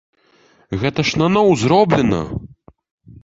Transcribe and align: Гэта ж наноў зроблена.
Гэта 0.83 1.03
ж 1.09 1.19
наноў 1.23 1.47
зроблена. 1.63 2.21